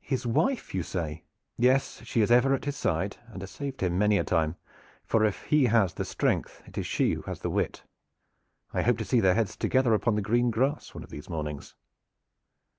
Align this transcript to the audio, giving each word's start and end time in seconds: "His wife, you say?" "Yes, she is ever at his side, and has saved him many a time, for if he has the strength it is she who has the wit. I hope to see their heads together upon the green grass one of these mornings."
"His 0.00 0.26
wife, 0.26 0.74
you 0.74 0.82
say?" 0.82 1.24
"Yes, 1.58 2.00
she 2.02 2.22
is 2.22 2.30
ever 2.30 2.54
at 2.54 2.64
his 2.64 2.74
side, 2.74 3.18
and 3.26 3.42
has 3.42 3.50
saved 3.50 3.82
him 3.82 3.98
many 3.98 4.16
a 4.16 4.24
time, 4.24 4.56
for 5.04 5.26
if 5.26 5.42
he 5.42 5.66
has 5.66 5.92
the 5.92 6.06
strength 6.06 6.62
it 6.66 6.78
is 6.78 6.86
she 6.86 7.12
who 7.12 7.22
has 7.26 7.40
the 7.40 7.50
wit. 7.50 7.82
I 8.72 8.80
hope 8.80 8.96
to 8.96 9.04
see 9.04 9.20
their 9.20 9.34
heads 9.34 9.56
together 9.58 9.92
upon 9.92 10.14
the 10.14 10.22
green 10.22 10.50
grass 10.50 10.94
one 10.94 11.04
of 11.04 11.10
these 11.10 11.28
mornings." 11.28 11.74